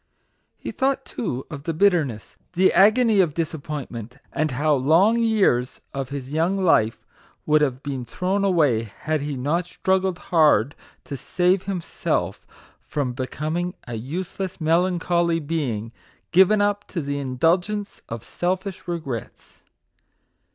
[0.57, 6.09] He thought, too, of the bitterness, the agony of disappointment; and how long years of
[6.09, 7.05] his young life
[7.45, 12.47] would have been thrown away, had he not struggled hard to save himself
[12.81, 15.91] from becoming a useless, melan choly being,
[16.31, 18.25] given up to the indulgence of MA.GIC WORDS.
[18.25, 19.61] 9 selfish regrets.